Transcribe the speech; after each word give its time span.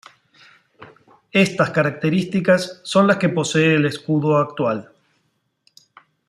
Estas 1.31 1.69
características 1.69 2.81
son 2.83 3.05
las 3.05 3.17
que 3.17 3.29
posee 3.29 3.75
el 3.75 3.85
escudo 3.85 4.37
actual. 4.37 4.91